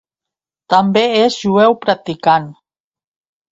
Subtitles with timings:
[0.73, 2.51] També és jueu practicant.